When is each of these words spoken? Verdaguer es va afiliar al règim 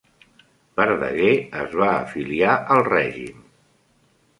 Verdaguer 0.81 1.29
es 1.65 1.77
va 1.83 1.93
afiliar 2.01 2.59
al 2.79 2.87
règim 2.93 3.51